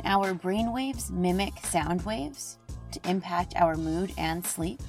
[0.00, 2.56] Can our brainwaves mimic sound waves
[2.92, 4.80] to impact our mood and sleep?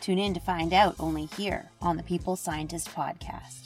[0.00, 3.65] Tune in to find out only here on the People's Scientist podcast.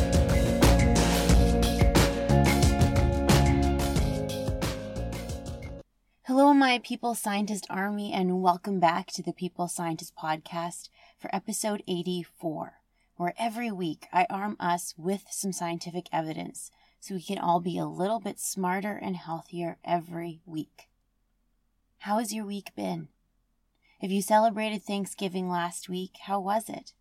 [6.25, 11.81] Hello, my People Scientist Army, and welcome back to the People's Scientist Podcast for episode
[11.87, 12.73] 84,
[13.15, 17.79] where every week I arm us with some scientific evidence so we can all be
[17.79, 20.89] a little bit smarter and healthier every week.
[21.97, 23.07] How has your week been?
[23.99, 26.93] If you celebrated Thanksgiving last week, how was it?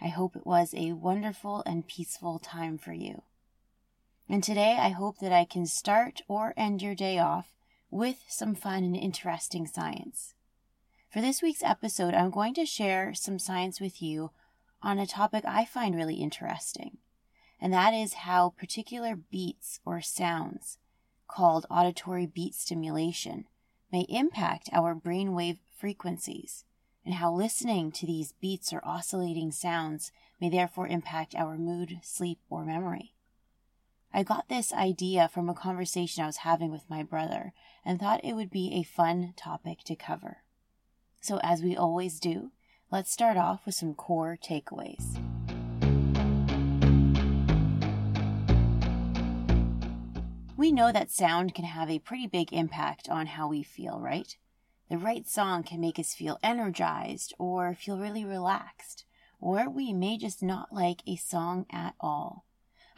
[0.00, 3.20] I hope it was a wonderful and peaceful time for you.
[4.26, 7.57] And today I hope that I can start or end your day off
[7.90, 10.34] with some fun and interesting science.
[11.10, 14.30] For this week's episode, I'm going to share some science with you
[14.82, 16.98] on a topic I find really interesting,
[17.60, 20.78] and that is how particular beats or sounds,
[21.26, 23.46] called auditory beat stimulation,
[23.90, 26.64] may impact our brainwave frequencies,
[27.04, 32.38] and how listening to these beats or oscillating sounds may therefore impact our mood, sleep,
[32.50, 33.14] or memory.
[34.12, 37.52] I got this idea from a conversation I was having with my brother
[37.84, 40.38] and thought it would be a fun topic to cover.
[41.20, 42.52] So, as we always do,
[42.90, 45.18] let's start off with some core takeaways.
[50.56, 54.36] We know that sound can have a pretty big impact on how we feel, right?
[54.88, 59.04] The right song can make us feel energized or feel really relaxed,
[59.38, 62.44] or we may just not like a song at all.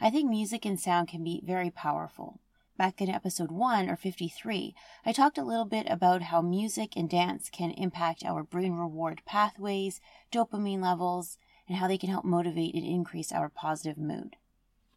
[0.03, 2.39] I think music and sound can be very powerful.
[2.75, 4.73] Back in episode 1 or 53,
[5.05, 9.21] I talked a little bit about how music and dance can impact our brain reward
[9.27, 10.01] pathways,
[10.31, 14.37] dopamine levels, and how they can help motivate and increase our positive mood.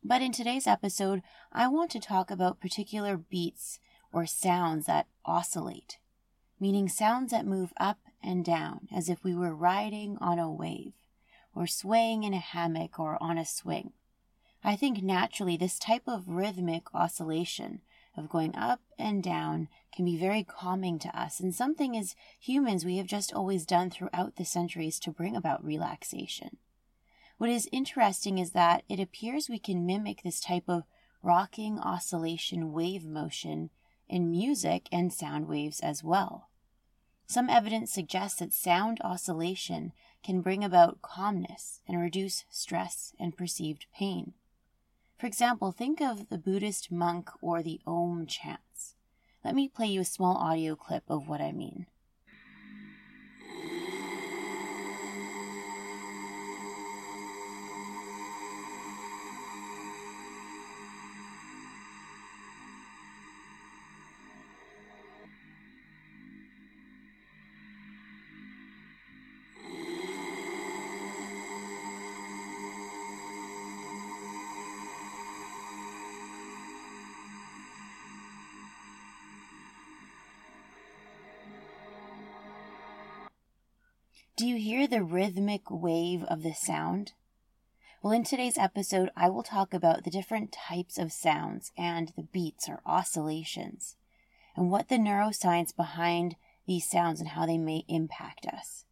[0.03, 1.21] But in today's episode,
[1.53, 5.99] I want to talk about particular beats or sounds that oscillate,
[6.59, 10.95] meaning sounds that move up and down as if we were riding on a wave,
[11.55, 13.93] or swaying in a hammock or on a swing.
[14.67, 17.83] I think naturally this type of rhythmic oscillation
[18.17, 22.83] of going up and down can be very calming to us and something as humans
[22.83, 26.57] we have just always done throughout the centuries to bring about relaxation.
[27.37, 30.85] What is interesting is that it appears we can mimic this type of
[31.23, 33.69] rocking oscillation wave motion
[34.09, 36.49] in music and sound waves as well.
[37.27, 39.93] Some evidence suggests that sound oscillation
[40.23, 44.33] can bring about calmness and reduce stress and perceived pain.
[45.25, 48.95] For example, think of the Buddhist monk or the Om chants.
[49.43, 51.87] Let me play you a small audio clip of what I mean.
[84.37, 87.13] Do you hear the rhythmic wave of the sound?
[88.03, 92.25] Well, in today's episode, I will talk about the different types of sounds and the
[92.25, 93.95] beats or oscillations,
[94.57, 96.35] and what the neuroscience behind
[96.67, 98.87] these sounds and how they may impact us.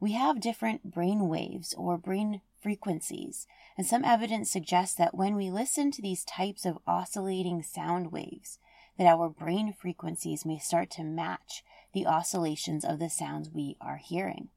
[0.00, 3.46] We have different brain waves or brain frequencies,
[3.76, 8.58] and some evidence suggests that when we listen to these types of oscillating sound waves,
[8.96, 13.98] that our brain frequencies may start to match the oscillations of the sounds we are
[13.98, 14.48] hearing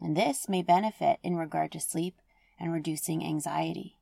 [0.00, 2.16] and this may benefit in regard to sleep
[2.58, 3.96] and reducing anxiety.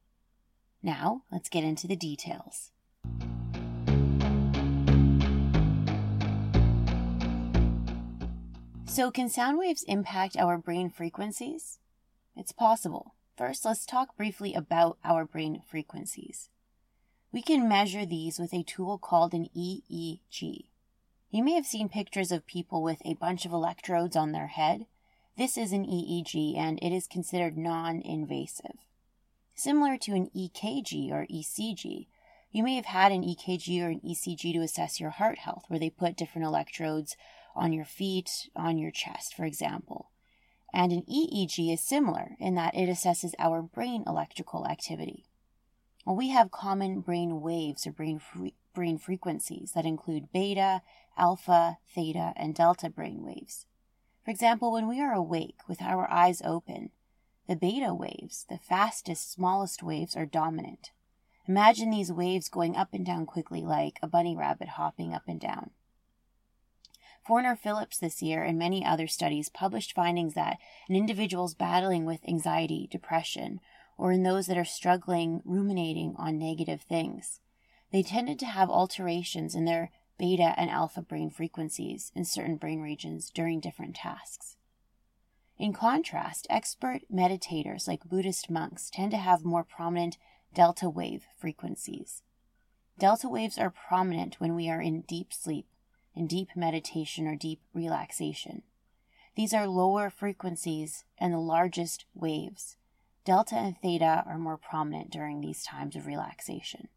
[0.82, 2.70] Now, let's get into the details.
[8.86, 11.78] So, can sound waves impact our brain frequencies?
[12.34, 13.14] It's possible.
[13.36, 16.48] First, let's talk briefly about our brain frequencies.
[17.30, 20.66] We can measure these with a tool called an EEG.
[21.30, 24.86] You may have seen pictures of people with a bunch of electrodes on their head.
[25.36, 28.78] This is an EEG and it is considered non invasive.
[29.54, 32.06] Similar to an EKG or ECG,
[32.50, 35.78] you may have had an EKG or an ECG to assess your heart health, where
[35.78, 37.18] they put different electrodes
[37.54, 40.10] on your feet, on your chest, for example.
[40.72, 45.26] And an EEG is similar in that it assesses our brain electrical activity.
[46.06, 50.80] Well, we have common brain waves or brain, fre- brain frequencies that include beta,
[51.18, 53.66] alpha, theta, and delta brain waves.
[54.26, 56.90] For example, when we are awake with our eyes open,
[57.46, 60.90] the beta waves, the fastest, smallest waves, are dominant.
[61.46, 65.38] Imagine these waves going up and down quickly like a bunny rabbit hopping up and
[65.38, 65.70] down.
[67.24, 70.58] Forner Phillips this year and many other studies published findings that
[70.88, 73.60] in individuals battling with anxiety, depression,
[73.96, 77.38] or in those that are struggling ruminating on negative things,
[77.92, 82.80] they tended to have alterations in their beta and alpha brain frequencies in certain brain
[82.80, 84.56] regions during different tasks.
[85.58, 90.18] In contrast, expert meditators like Buddhist monks tend to have more prominent
[90.54, 92.22] delta wave frequencies.
[92.98, 95.66] Delta waves are prominent when we are in deep sleep
[96.16, 98.62] in deep meditation or deep relaxation.
[99.36, 102.76] These are lower frequencies and the largest waves.
[103.24, 106.88] Delta and theta are more prominent during these times of relaxation.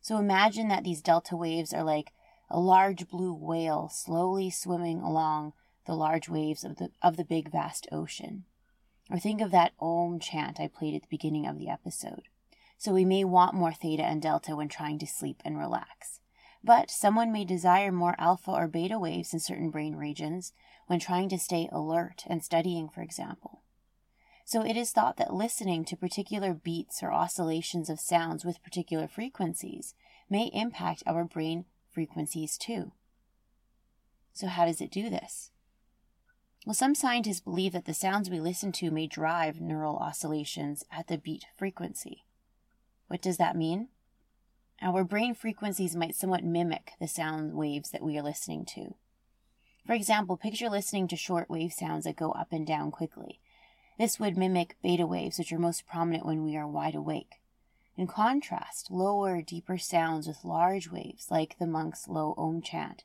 [0.00, 2.12] So imagine that these delta waves are like
[2.50, 5.52] a large blue whale slowly swimming along
[5.86, 8.44] the large waves of the, of the big vast ocean.
[9.10, 12.22] Or think of that Om chant I played at the beginning of the episode.
[12.76, 16.20] So we may want more theta and delta when trying to sleep and relax.
[16.62, 20.52] But someone may desire more alpha or beta waves in certain brain regions
[20.86, 23.62] when trying to stay alert and studying, for example.
[24.44, 29.06] So it is thought that listening to particular beats or oscillations of sounds with particular
[29.06, 29.94] frequencies
[30.30, 32.92] may impact our brain frequencies too.
[34.32, 35.50] So, how does it do this?
[36.66, 41.06] Well, some scientists believe that the sounds we listen to may drive neural oscillations at
[41.06, 42.24] the beat frequency.
[43.06, 43.88] What does that mean?
[44.80, 48.94] Our brain frequencies might somewhat mimic the sound waves that we are listening to.
[49.86, 53.40] For example, picture listening to short wave sounds that go up and down quickly.
[53.98, 57.40] This would mimic beta waves, which are most prominent when we are wide awake.
[57.98, 63.02] In contrast, lower, deeper sounds with large waves, like the monk's low Om chant,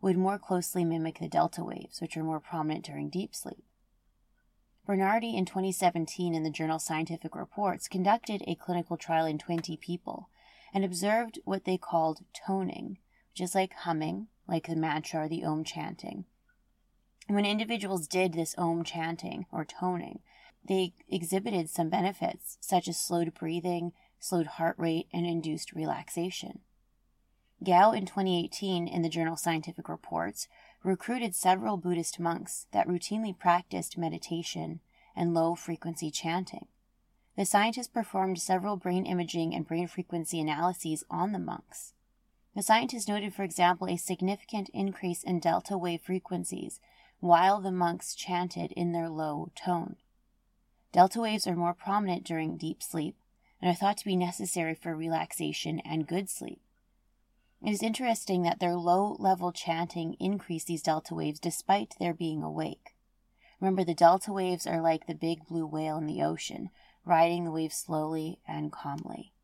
[0.00, 3.62] would more closely mimic the delta waves, which are more prominent during deep sleep.
[4.86, 10.30] Bernardi in 2017 in the journal Scientific Reports conducted a clinical trial in 20 people
[10.72, 12.96] and observed what they called toning,
[13.32, 16.24] which is like humming, like the mantra or the Om chanting.
[17.28, 20.20] when individuals did this Om chanting or toning,
[20.66, 26.60] they exhibited some benefits, such as slowed breathing, slowed heart rate, and induced relaxation.
[27.64, 30.46] Gao in 2018 in the journal Scientific Reports
[30.82, 34.80] recruited several Buddhist monks that routinely practiced meditation
[35.16, 36.68] and low frequency chanting.
[37.36, 41.94] The scientists performed several brain imaging and brain frequency analyses on the monks.
[42.54, 46.80] The scientists noted, for example, a significant increase in delta wave frequencies
[47.20, 49.96] while the monks chanted in their low tone.
[50.92, 53.14] Delta waves are more prominent during deep sleep
[53.60, 56.60] and are thought to be necessary for relaxation and good sleep.
[57.62, 62.42] It is interesting that their low level chanting increased these delta waves despite their being
[62.42, 62.94] awake.
[63.60, 66.70] Remember, the delta waves are like the big blue whale in the ocean,
[67.04, 69.34] riding the waves slowly and calmly.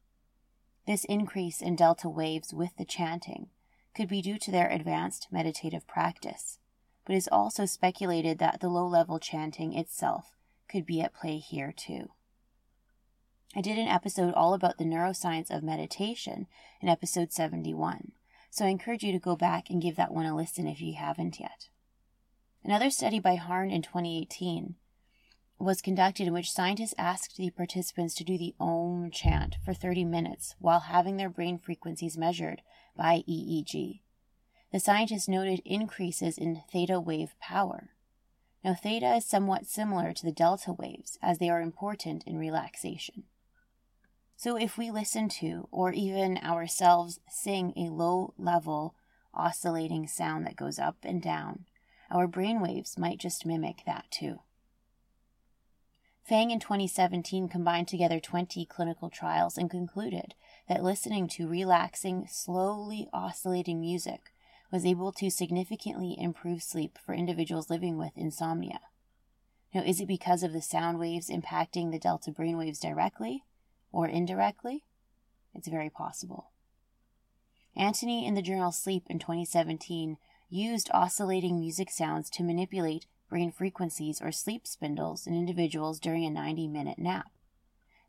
[0.87, 3.49] This increase in delta waves with the chanting
[3.95, 6.59] could be due to their advanced meditative practice,
[7.05, 10.37] but it is also speculated that the low level chanting itself
[10.69, 12.11] could be at play here too.
[13.57, 16.47] I did an episode all about the neuroscience of meditation
[16.83, 18.13] in episode 71,
[18.51, 20.93] so I encourage you to go back and give that one a listen if you
[20.93, 21.71] haven't yet.
[22.63, 24.75] Another study by Harne in 2018
[25.59, 30.05] was conducted in which scientists asked the participants to do the Om chant for 30
[30.05, 32.61] minutes while having their brain frequencies measured
[32.95, 34.01] by EEG.
[34.71, 37.89] The scientists noted increases in theta wave power.
[38.63, 43.25] Now, theta is somewhat similar to the delta waves as they are important in relaxation.
[44.39, 48.95] So, if we listen to or even ourselves sing a low level
[49.33, 51.65] oscillating sound that goes up and down,
[52.11, 54.41] our brain waves might just mimic that too.
[56.23, 60.35] Fang in 2017 combined together 20 clinical trials and concluded
[60.69, 64.33] that listening to relaxing, slowly oscillating music
[64.71, 68.81] was able to significantly improve sleep for individuals living with insomnia.
[69.73, 73.45] Now, is it because of the sound waves impacting the delta brain waves directly
[73.97, 74.85] or indirectly?
[75.55, 76.51] It's very possible.
[77.75, 80.19] Antony in the journal Sleep in 2017
[80.51, 86.31] used oscillating music sounds to manipulate brain frequencies or sleep spindles in individuals during a
[86.31, 87.31] 90 minute nap.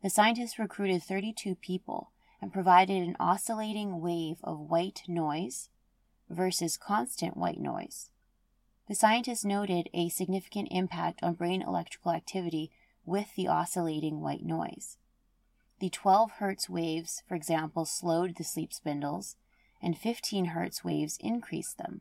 [0.02, 5.70] The scientists recruited 32 people and provided an oscillating wave of white noise
[6.28, 8.10] versus constant white noise.
[8.88, 12.70] The scientists noted a significant impact on brain electrical activity
[13.06, 14.98] with the oscillating white noise.
[15.80, 19.36] The 12 Hz waves, for example, slowed the sleep spindles,
[19.80, 22.00] and 15 Hz waves increased them.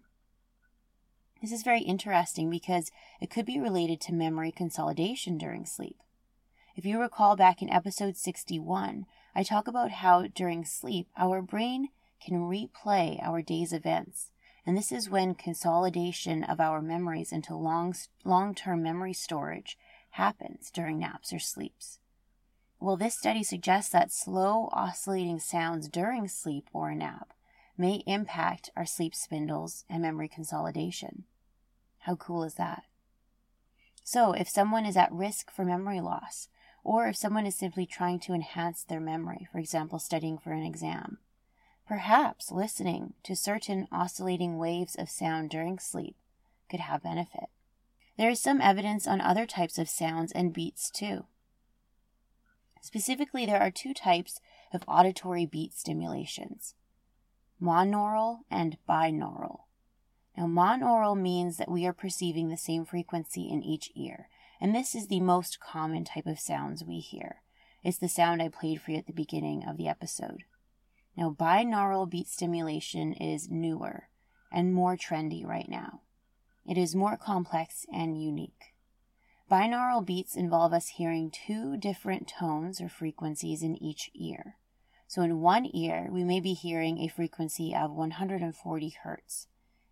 [1.42, 2.90] This is very interesting because
[3.22, 5.98] it could be related to memory consolidation during sleep.
[6.76, 9.06] If you recall back in episode 61,
[9.36, 14.32] I talk about how during sleep our brain can replay our day's events,
[14.66, 17.94] and this is when consolidation of our memories into long
[18.26, 19.78] long-term memory storage
[20.12, 22.00] happens during naps or sleeps.
[22.80, 27.34] Well, this study suggests that slow oscillating sounds during sleep or a nap
[27.78, 31.26] may impact our sleep spindles and memory consolidation.
[32.00, 32.84] How cool is that?
[34.04, 36.50] So, if someone is at risk for memory loss,
[36.84, 40.64] or if someone is simply trying to enhance their memory, for example, studying for an
[40.64, 41.18] exam,
[41.86, 46.16] perhaps listening to certain oscillating waves of sound during sleep
[46.70, 47.50] could have benefit.
[48.18, 51.26] There is some evidence on other types of sounds and beats too.
[52.82, 54.40] Specifically, there are two types
[54.74, 56.76] of auditory beat stimulations
[57.62, 59.62] monaural and binaural.
[60.38, 64.30] Now, monaural means that we are perceiving the same frequency in each ear,
[64.62, 67.42] and this is the most common type of sounds we hear.
[67.84, 70.44] It's the sound I played for you at the beginning of the episode.
[71.16, 74.10] Now, binaural beat stimulation is newer
[74.52, 76.02] and more trendy right now.
[76.68, 78.76] It is more complex and unique.
[79.50, 84.58] Binaural beats involve us hearing two different tones or frequencies in each ear.
[85.08, 89.48] So in one ear, we may be hearing a frequency of 140 hertz,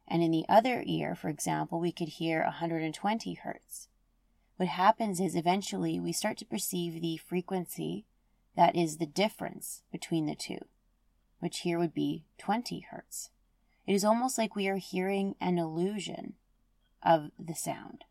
[0.05, 3.87] and in the other ear, for example, we could hear 120 hertz.
[4.57, 8.05] What happens is eventually we start to perceive the frequency
[8.57, 10.65] that is the difference between the two,
[11.39, 13.29] which here would be 20 hertz.
[13.87, 16.33] It is almost like we are hearing an illusion
[17.01, 18.03] of the sound,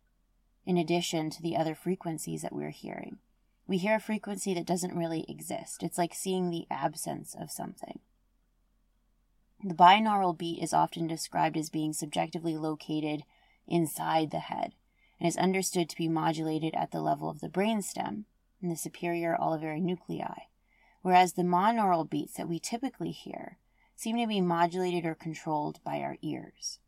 [0.67, 3.19] in addition to the other frequencies that we're hearing.
[3.67, 5.83] We hear a frequency that doesn't really exist.
[5.83, 8.01] It's like seeing the absence of something.
[9.63, 13.23] The binaural beat is often described as being subjectively located
[13.67, 14.75] inside the head
[15.19, 18.25] and is understood to be modulated at the level of the brainstem
[18.61, 20.49] and the superior olivary nuclei,
[21.01, 23.59] whereas the monaural beats that we typically hear
[23.97, 26.79] seem to be modulated or controlled by our ears.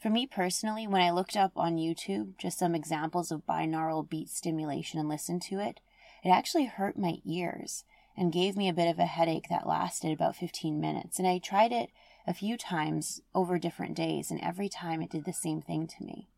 [0.00, 4.28] For me personally, when I looked up on YouTube just some examples of binaural beat
[4.28, 5.80] stimulation and listened to it,
[6.22, 7.84] it actually hurt my ears
[8.16, 11.18] and gave me a bit of a headache that lasted about 15 minutes.
[11.18, 11.90] And I tried it
[12.26, 16.04] a few times over different days, and every time it did the same thing to
[16.04, 16.28] me.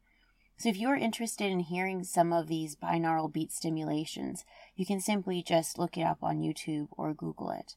[0.56, 5.42] So, if you're interested in hearing some of these binaural beat stimulations, you can simply
[5.42, 7.76] just look it up on YouTube or Google it.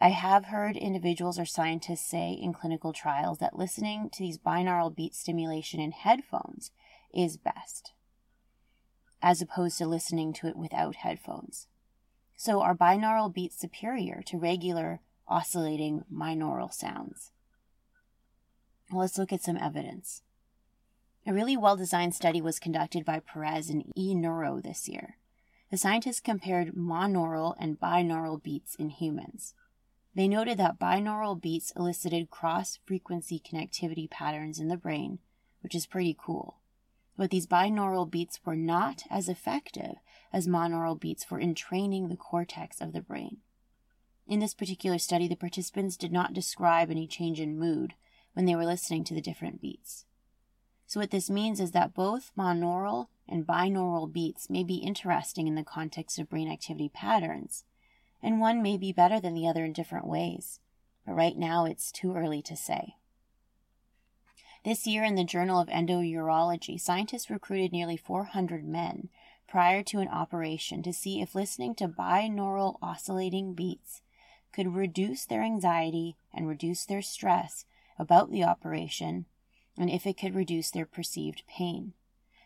[0.00, 4.94] I have heard individuals or scientists say in clinical trials that listening to these binaural
[4.94, 6.70] beat stimulation in headphones
[7.12, 7.92] is best
[9.22, 11.66] as opposed to listening to it without headphones.
[12.36, 17.32] So are binaural beats superior to regular oscillating monaural sounds?
[18.92, 20.22] let's look at some evidence.
[21.24, 25.16] A really well designed study was conducted by Perez and eNeuro this year.
[25.70, 29.54] The scientists compared monaural and binaural beats in humans.
[30.14, 35.18] They noted that binaural beats elicited cross frequency connectivity patterns in the brain,
[35.62, 36.60] which is pretty cool
[37.20, 39.96] but these binaural beats were not as effective
[40.32, 43.36] as monaural beats for entraining the cortex of the brain.
[44.26, 47.92] In this particular study, the participants did not describe any change in mood
[48.32, 50.06] when they were listening to the different beats.
[50.86, 55.56] So, what this means is that both monaural and binaural beats may be interesting in
[55.56, 57.64] the context of brain activity patterns,
[58.22, 60.60] and one may be better than the other in different ways,
[61.06, 62.96] but right now it's too early to say.
[64.62, 69.08] This year, in the Journal of Endourology, scientists recruited nearly 400 men
[69.48, 74.02] prior to an operation to see if listening to binaural oscillating beats
[74.52, 77.64] could reduce their anxiety and reduce their stress
[77.98, 79.26] about the operation,
[79.78, 81.94] and if it could reduce their perceived pain.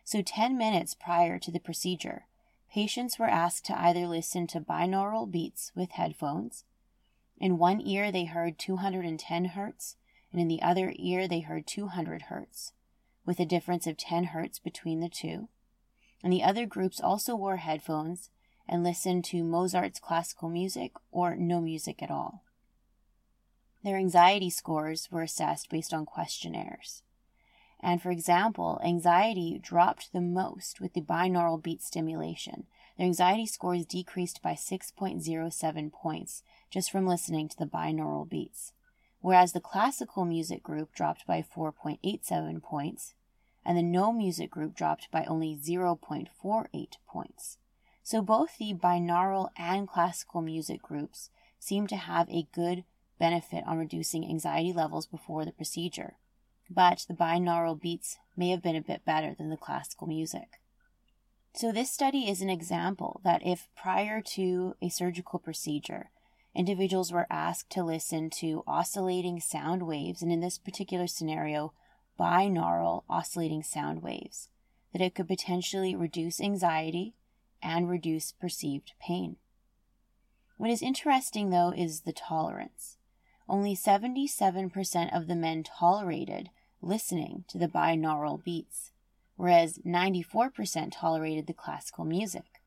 [0.04, 2.26] So, 10 minutes prior to the procedure,
[2.74, 6.64] patients were asked to either listen to binaural beats with headphones.
[7.38, 9.94] In one ear, they heard 210 hertz,
[10.32, 12.72] and in the other ear they heard 200 hertz,
[13.24, 15.48] with a difference of 10 hertz between the two.
[16.24, 18.30] And the other groups also wore headphones,
[18.68, 22.42] and listened to Mozart's classical music or no music at all.
[23.84, 27.04] Their anxiety scores were assessed based on questionnaires.
[27.84, 32.64] And for example, anxiety dropped the most with the binaural beat stimulation.
[32.96, 38.72] Their anxiety scores decreased by 6.07 points just from listening to the binaural beats,
[39.20, 43.16] whereas the classical music group dropped by 4.87 points,
[43.66, 47.58] and the no music group dropped by only 0.48 points.
[48.02, 52.84] So both the binaural and classical music groups seem to have a good
[53.18, 56.14] benefit on reducing anxiety levels before the procedure,
[56.70, 60.60] but the binaural beats may have been a bit better than the classical music.
[61.54, 66.10] So, this study is an example that if prior to a surgical procedure,
[66.54, 71.72] individuals were asked to listen to oscillating sound waves, and in this particular scenario,
[72.18, 74.48] binaural oscillating sound waves,
[74.92, 77.14] that it could potentially reduce anxiety
[77.62, 79.36] and reduce perceived pain.
[80.56, 82.96] What is interesting, though, is the tolerance.
[83.48, 88.90] Only 77% of the men tolerated listening to the binaural beats,
[89.36, 92.60] whereas 94% tolerated the classical music.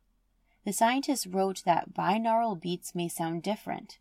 [0.66, 4.00] The scientists wrote that binaural beats may sound different,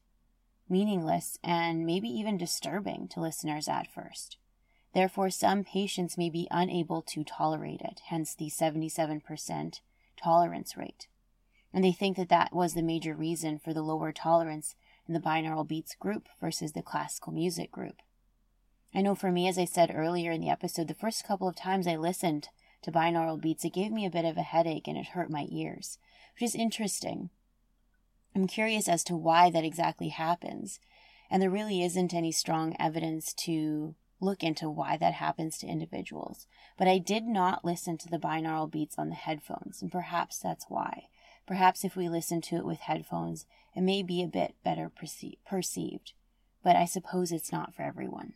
[0.69, 4.37] meaningless, and maybe even disturbing to listeners at first.
[4.93, 9.81] Therefore, some patients may be unable to tolerate it, hence the 77%
[10.17, 11.07] tolerance rate.
[11.73, 14.75] And they think that that was the major reason for the lower tolerance
[15.07, 18.03] in the binaural beats group versus the classical music group.
[18.95, 21.57] I know for me, as I said earlier in the episode, the first couple of
[21.57, 22.49] times I listened
[22.83, 25.47] to binaural beats, it gave me a bit of a headache and it hurt my
[25.51, 25.99] ears,
[26.35, 27.31] which is interesting.
[28.35, 30.79] I'm curious as to why that exactly happens,
[31.31, 36.47] and there really isn't any strong evidence to look into why that happens to individuals.
[36.79, 40.67] But I did not listen to the binaural beats on the headphones, and perhaps that's
[40.69, 41.09] why.
[41.47, 45.39] Perhaps if we listen to it with headphones, it may be a bit better perce-
[45.49, 46.13] perceived,
[46.63, 48.33] but I suppose it's not for everyone.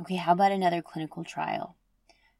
[0.00, 1.76] Okay, how about another clinical trial?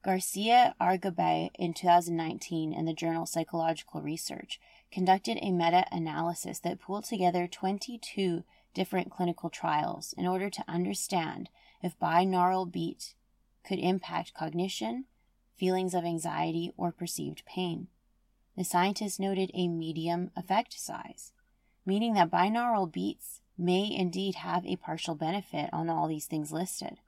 [0.04, 4.60] Garcia Argibay in 2019 in the journal Psychological Research
[4.90, 11.48] conducted a meta analysis that pulled together 22 different clinical trials in order to understand
[11.82, 13.14] if binaural beat
[13.64, 15.04] could impact cognition,
[15.56, 17.86] feelings of anxiety, or perceived pain.
[18.56, 21.32] The scientists noted a medium effect size,
[21.84, 26.98] meaning that binaural beats may indeed have a partial benefit on all these things listed.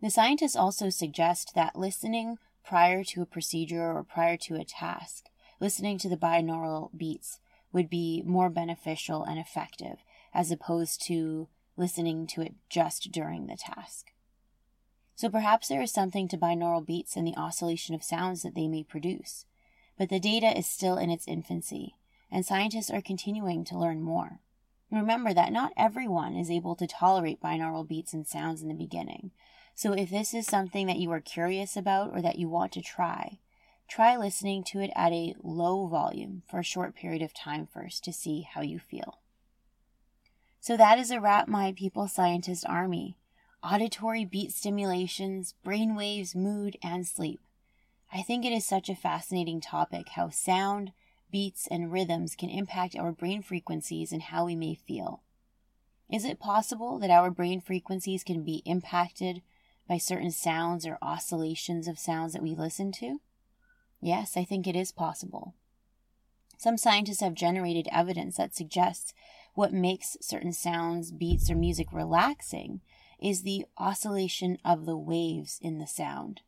[0.00, 5.26] The scientists also suggest that listening prior to a procedure or prior to a task,
[5.60, 7.38] listening to the binaural beats,
[7.72, 9.98] would be more beneficial and effective
[10.32, 14.12] as opposed to listening to it just during the task.
[15.14, 18.68] So perhaps there is something to binaural beats and the oscillation of sounds that they
[18.68, 19.44] may produce
[19.98, 21.96] but the data is still in its infancy,
[22.30, 24.40] and scientists are continuing to learn more.
[24.90, 29.32] Remember that not everyone is able to tolerate binaural beats and sounds in the beginning.
[29.74, 32.82] So if this is something that you are curious about or that you want to
[32.82, 33.40] try,
[33.88, 38.04] try listening to it at a low volume for a short period of time first
[38.04, 39.18] to see how you feel.
[40.60, 43.16] So that is a wrap, my people scientist army.
[43.62, 47.40] Auditory beat stimulations, brain waves, mood, and sleep.
[48.12, 50.92] I think it is such a fascinating topic how sound,
[51.30, 55.22] beats, and rhythms can impact our brain frequencies and how we may feel.
[56.10, 59.42] Is it possible that our brain frequencies can be impacted
[59.88, 63.20] by certain sounds or oscillations of sounds that we listen to?
[64.00, 65.54] Yes, I think it is possible.
[66.58, 69.12] Some scientists have generated evidence that suggests
[69.54, 72.80] what makes certain sounds, beats, or music relaxing
[73.20, 76.42] is the oscillation of the waves in the sound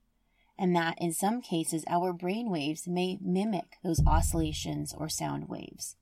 [0.58, 5.96] and that in some cases our brain waves may mimic those oscillations or sound waves.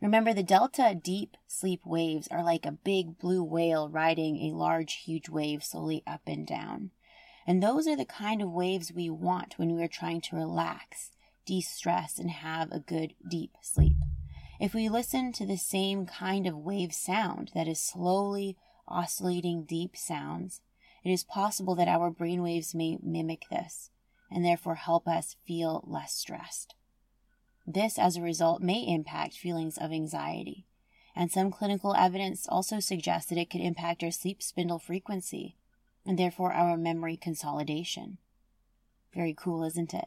[0.00, 4.94] Remember, the delta deep sleep waves are like a big blue whale riding a large,
[5.04, 6.92] huge wave slowly up and down.
[7.46, 11.10] And those are the kind of waves we want when we are trying to relax,
[11.46, 13.96] de stress, and have a good, deep sleep.
[14.60, 18.56] If we listen to the same kind of wave sound that is slowly
[18.86, 20.60] oscillating deep sounds,
[21.04, 23.90] it is possible that our brainwaves may mimic this
[24.30, 26.74] and therefore help us feel less stressed.
[27.66, 30.66] This, as a result, may impact feelings of anxiety,
[31.14, 35.56] and some clinical evidence also suggests that it could impact our sleep spindle frequency
[36.06, 38.18] and therefore our memory consolidation.
[39.14, 40.06] Very cool, isn't it?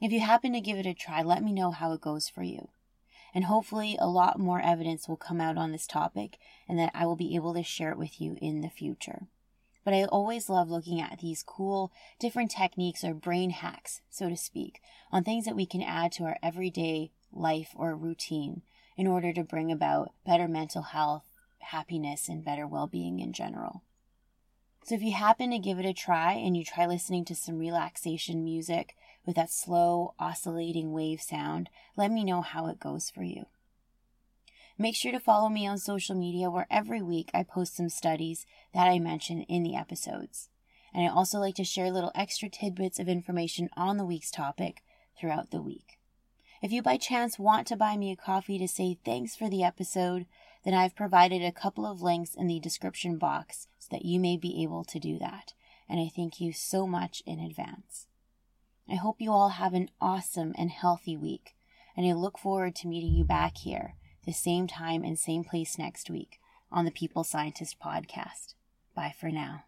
[0.00, 2.42] If you happen to give it a try, let me know how it goes for
[2.42, 2.70] you.
[3.34, 6.38] And hopefully, a lot more evidence will come out on this topic
[6.68, 9.28] and that I will be able to share it with you in the future.
[9.84, 14.36] But I always love looking at these cool, different techniques or brain hacks, so to
[14.36, 18.62] speak, on things that we can add to our everyday life or routine
[18.96, 21.24] in order to bring about better mental health,
[21.58, 23.82] happiness, and better well being in general.
[24.84, 27.58] So, if you happen to give it a try and you try listening to some
[27.58, 33.22] relaxation music with that slow, oscillating wave sound, let me know how it goes for
[33.22, 33.46] you.
[34.82, 38.46] Make sure to follow me on social media where every week I post some studies
[38.74, 40.48] that I mention in the episodes.
[40.92, 44.82] And I also like to share little extra tidbits of information on the week's topic
[45.16, 46.00] throughout the week.
[46.60, 49.62] If you by chance want to buy me a coffee to say thanks for the
[49.62, 50.26] episode,
[50.64, 54.36] then I've provided a couple of links in the description box so that you may
[54.36, 55.52] be able to do that.
[55.88, 58.08] And I thank you so much in advance.
[58.90, 61.54] I hope you all have an awesome and healthy week,
[61.96, 65.78] and I look forward to meeting you back here, the same time and same place
[65.78, 66.38] next week
[66.70, 68.54] on the People's Scientist podcast.
[68.94, 69.64] Bye for now.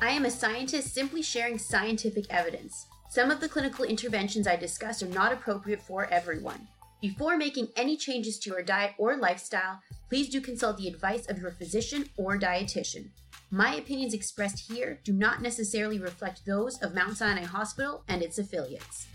[0.00, 2.86] I am a scientist simply sharing scientific evidence.
[3.08, 6.68] Some of the clinical interventions I discuss are not appropriate for everyone.
[7.00, 11.38] Before making any changes to your diet or lifestyle, please do consult the advice of
[11.38, 13.10] your physician or dietitian.
[13.50, 18.38] My opinions expressed here do not necessarily reflect those of Mount Sinai Hospital and its
[18.38, 19.06] affiliates.